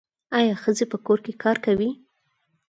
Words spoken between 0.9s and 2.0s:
په کور کې کار کوي؟